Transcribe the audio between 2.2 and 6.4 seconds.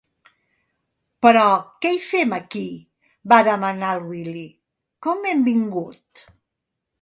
aquí? —va demanar el Willy— Com hem vingut?